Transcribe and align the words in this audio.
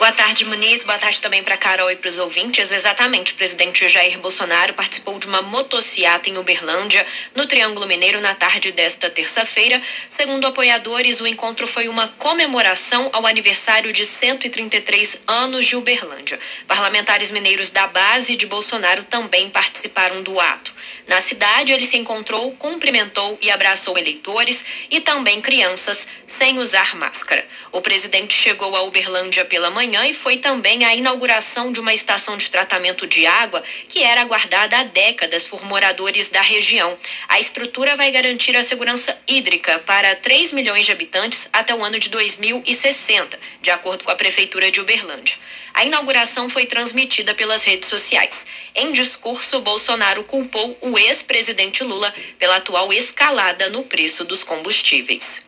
Boa 0.00 0.12
tarde, 0.12 0.46
Muniz. 0.46 0.82
Boa 0.82 0.96
tarde 0.96 1.20
também 1.20 1.42
para 1.42 1.58
Carol 1.58 1.90
e 1.90 1.94
para 1.94 2.08
os 2.08 2.18
ouvintes. 2.18 2.72
Exatamente, 2.72 3.32
o 3.32 3.34
presidente 3.34 3.86
Jair 3.86 4.18
Bolsonaro 4.18 4.72
participou 4.72 5.18
de 5.18 5.26
uma 5.26 5.42
motociata 5.42 6.30
em 6.30 6.38
Uberlândia, 6.38 7.06
no 7.34 7.46
Triângulo 7.46 7.86
Mineiro, 7.86 8.18
na 8.18 8.34
tarde 8.34 8.72
desta 8.72 9.10
terça-feira. 9.10 9.78
Segundo 10.08 10.46
apoiadores, 10.46 11.20
o 11.20 11.26
encontro 11.26 11.66
foi 11.66 11.86
uma 11.86 12.08
comemoração 12.08 13.10
ao 13.12 13.26
aniversário 13.26 13.92
de 13.92 14.06
133 14.06 15.18
anos 15.26 15.66
de 15.66 15.76
Uberlândia. 15.76 16.40
Parlamentares 16.66 17.30
mineiros 17.30 17.68
da 17.68 17.86
base 17.86 18.36
de 18.36 18.46
Bolsonaro 18.46 19.02
também 19.02 19.50
participaram 19.50 20.22
do 20.22 20.40
ato. 20.40 20.74
Na 21.06 21.20
cidade, 21.20 21.72
ele 21.72 21.84
se 21.84 21.98
encontrou, 21.98 22.52
cumprimentou 22.52 23.36
e 23.42 23.50
abraçou 23.50 23.98
eleitores 23.98 24.64
e 24.90 24.98
também 25.00 25.42
crianças 25.42 26.08
sem 26.26 26.58
usar 26.58 26.96
máscara. 26.96 27.44
O 27.72 27.82
presidente 27.82 28.32
chegou 28.32 28.74
a 28.76 28.82
Uberlândia 28.82 29.44
pela 29.44 29.68
manhã 29.68 29.89
manhã 29.90 30.06
e 30.06 30.14
foi 30.14 30.36
também 30.36 30.84
a 30.84 30.94
inauguração 30.94 31.72
de 31.72 31.80
uma 31.80 31.92
estação 31.92 32.36
de 32.36 32.48
tratamento 32.48 33.08
de 33.08 33.26
água 33.26 33.60
que 33.88 34.04
era 34.04 34.20
aguardada 34.20 34.78
há 34.78 34.84
décadas 34.84 35.42
por 35.42 35.64
moradores 35.64 36.28
da 36.28 36.40
região. 36.40 36.96
A 37.28 37.40
estrutura 37.40 37.96
vai 37.96 38.12
garantir 38.12 38.56
a 38.56 38.62
segurança 38.62 39.20
hídrica 39.26 39.80
para 39.80 40.14
3 40.14 40.52
milhões 40.52 40.86
de 40.86 40.92
habitantes 40.92 41.48
até 41.52 41.74
o 41.74 41.82
ano 41.82 41.98
de 41.98 42.08
2060, 42.08 43.36
de 43.60 43.70
acordo 43.70 44.04
com 44.04 44.12
a 44.12 44.14
Prefeitura 44.14 44.70
de 44.70 44.80
Uberlândia. 44.80 45.34
A 45.74 45.84
inauguração 45.84 46.48
foi 46.48 46.66
transmitida 46.66 47.34
pelas 47.34 47.64
redes 47.64 47.88
sociais. 47.88 48.46
Em 48.76 48.92
discurso, 48.92 49.60
Bolsonaro 49.60 50.22
culpou 50.22 50.78
o 50.80 50.96
ex-presidente 50.96 51.82
Lula 51.82 52.14
pela 52.38 52.56
atual 52.56 52.92
escalada 52.92 53.68
no 53.70 53.82
preço 53.82 54.24
dos 54.24 54.44
combustíveis. 54.44 55.42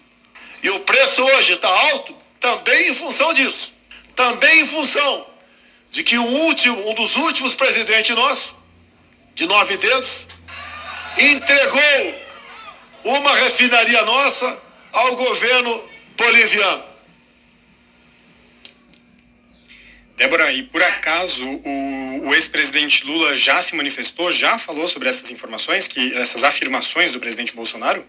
E 0.61 0.71
o 0.71 0.81
preço 0.81 1.23
hoje 1.23 1.55
está 1.55 1.69
alto 1.91 2.17
também 2.41 2.91
em 2.91 2.95
função 2.95 3.33
disso 3.33 3.72
também 4.23 4.61
em 4.61 4.67
função 4.67 5.27
de 5.91 6.05
que 6.05 6.17
o 6.17 6.25
último, 6.25 6.91
um 6.91 6.95
dos 6.95 7.17
últimos 7.17 7.55
presidentes 7.55 8.15
nossos, 8.15 8.55
de 9.35 9.47
nove 9.47 9.77
dedos, 9.77 10.29
entregou 11.19 12.15
uma 13.05 13.35
refinaria 13.35 14.03
nossa 14.05 14.63
ao 14.93 15.17
governo 15.17 15.91
boliviano. 16.17 16.85
Débora, 20.17 20.53
e 20.53 20.63
por 20.63 20.83
acaso 20.83 21.45
o, 21.45 22.29
o 22.29 22.35
ex-presidente 22.35 23.05
Lula 23.05 23.35
já 23.35 23.61
se 23.61 23.75
manifestou, 23.75 24.31
já 24.31 24.57
falou 24.57 24.87
sobre 24.87 25.09
essas 25.09 25.33
informações, 25.33 25.89
que 25.89 26.15
essas 26.15 26.45
afirmações 26.45 27.13
do 27.13 27.19
presidente 27.19 27.57
Bolsonaro? 27.57 28.07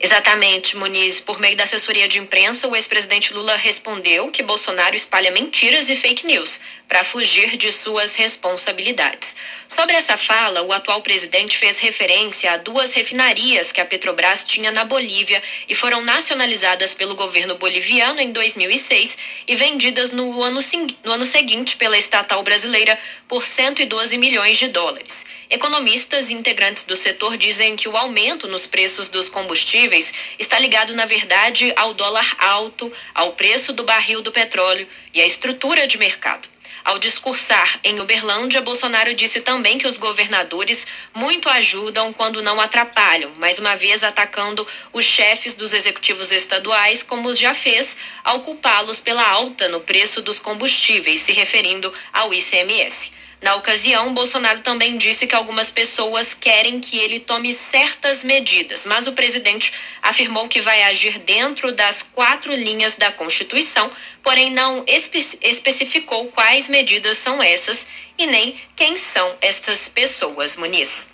Exatamente, 0.00 0.76
Muniz. 0.76 1.20
Por 1.20 1.40
meio 1.40 1.56
da 1.56 1.64
assessoria 1.64 2.06
de 2.06 2.20
imprensa, 2.20 2.68
o 2.68 2.76
ex-presidente 2.76 3.34
Lula 3.34 3.56
respondeu 3.56 4.30
que 4.30 4.44
Bolsonaro 4.44 4.94
espalha 4.94 5.32
mentiras 5.32 5.90
e 5.90 5.96
fake 5.96 6.24
news 6.24 6.60
para 6.86 7.02
fugir 7.02 7.56
de 7.56 7.72
suas 7.72 8.14
responsabilidades. 8.14 9.36
Sobre 9.66 9.96
essa 9.96 10.16
fala, 10.16 10.62
o 10.62 10.72
atual 10.72 11.02
presidente 11.02 11.58
fez 11.58 11.80
referência 11.80 12.52
a 12.52 12.56
duas 12.56 12.94
refinarias 12.94 13.72
que 13.72 13.80
a 13.80 13.84
Petrobras 13.84 14.44
tinha 14.44 14.70
na 14.70 14.84
Bolívia 14.84 15.42
e 15.68 15.74
foram 15.74 16.00
nacionalizadas 16.02 16.94
pelo 16.94 17.16
governo 17.16 17.56
boliviano 17.56 18.20
em 18.20 18.30
2006 18.30 19.18
e 19.48 19.56
vendidas 19.56 20.12
no 20.12 20.42
ano, 20.42 20.60
no 21.04 21.12
ano 21.12 21.26
seguinte 21.26 21.76
pela 21.76 21.98
estatal 21.98 22.42
brasileira 22.44 22.96
por 23.26 23.44
112 23.44 24.16
milhões 24.16 24.56
de 24.56 24.68
dólares. 24.68 25.26
Economistas 25.50 26.30
e 26.30 26.34
integrantes 26.34 26.84
do 26.84 26.94
setor 26.94 27.38
dizem 27.38 27.74
que 27.74 27.88
o 27.88 27.96
aumento 27.96 28.46
nos 28.46 28.66
preços 28.66 29.08
dos 29.08 29.30
combustíveis 29.30 30.12
está 30.38 30.58
ligado, 30.58 30.94
na 30.94 31.06
verdade, 31.06 31.72
ao 31.74 31.94
dólar 31.94 32.36
alto, 32.38 32.92
ao 33.14 33.32
preço 33.32 33.72
do 33.72 33.82
barril 33.82 34.20
do 34.20 34.30
petróleo 34.30 34.86
e 35.14 35.22
à 35.22 35.26
estrutura 35.26 35.86
de 35.86 35.96
mercado. 35.96 36.46
Ao 36.84 36.98
discursar 36.98 37.80
em 37.82 37.98
Uberlândia, 37.98 38.60
Bolsonaro 38.60 39.14
disse 39.14 39.40
também 39.40 39.78
que 39.78 39.86
os 39.86 39.96
governadores 39.96 40.86
muito 41.14 41.48
ajudam 41.48 42.12
quando 42.12 42.42
não 42.42 42.60
atrapalham, 42.60 43.30
mais 43.36 43.58
uma 43.58 43.74
vez 43.74 44.04
atacando 44.04 44.66
os 44.92 45.04
chefes 45.04 45.54
dos 45.54 45.72
executivos 45.72 46.30
estaduais, 46.30 47.02
como 47.02 47.34
já 47.34 47.54
fez, 47.54 47.96
ao 48.22 48.40
culpá-los 48.40 49.00
pela 49.00 49.26
alta 49.26 49.66
no 49.68 49.80
preço 49.80 50.20
dos 50.20 50.38
combustíveis, 50.38 51.20
se 51.20 51.32
referindo 51.32 51.92
ao 52.12 52.34
ICMS. 52.34 53.12
Na 53.40 53.54
ocasião, 53.54 54.12
Bolsonaro 54.12 54.60
também 54.62 54.96
disse 54.96 55.26
que 55.26 55.34
algumas 55.34 55.70
pessoas 55.70 56.34
querem 56.34 56.80
que 56.80 56.98
ele 56.98 57.20
tome 57.20 57.54
certas 57.54 58.24
medidas, 58.24 58.84
mas 58.84 59.06
o 59.06 59.12
presidente 59.12 59.72
afirmou 60.02 60.48
que 60.48 60.60
vai 60.60 60.82
agir 60.82 61.18
dentro 61.20 61.70
das 61.72 62.02
quatro 62.02 62.52
linhas 62.52 62.96
da 62.96 63.12
Constituição, 63.12 63.90
porém 64.24 64.50
não 64.50 64.82
espe 64.88 65.18
especificou 65.40 66.26
quais 66.32 66.68
medidas 66.68 67.16
são 67.18 67.40
essas 67.40 67.86
e 68.18 68.26
nem 68.26 68.60
quem 68.74 68.98
são 68.98 69.36
estas 69.40 69.88
pessoas, 69.88 70.56
Muniz. 70.56 71.06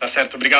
Tá 0.00 0.06
certo, 0.06 0.36
obrigado. 0.36 0.56